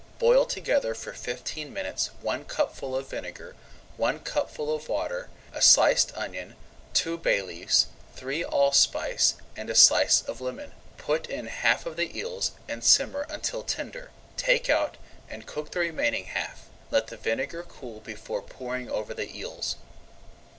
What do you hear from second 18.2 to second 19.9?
pouring over the eels.